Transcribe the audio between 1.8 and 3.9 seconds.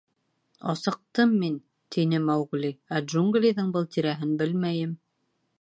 тине Маугли,— ә джунглиҙың был